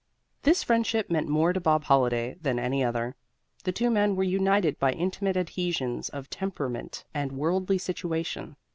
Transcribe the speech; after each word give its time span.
This 0.41 0.63
friendship 0.63 1.11
meant 1.11 1.27
more 1.27 1.53
to 1.53 1.59
Bob 1.59 1.83
Holliday 1.83 2.35
than 2.41 2.57
any 2.57 2.83
other. 2.83 3.15
The 3.65 3.71
two 3.71 3.91
men 3.91 4.15
were 4.15 4.23
united 4.23 4.79
by 4.79 4.93
intimate 4.93 5.37
adhesions 5.37 6.09
of 6.09 6.27
temperament 6.27 7.05
and 7.13 7.33
worldly 7.33 7.77
situation. 7.77 8.55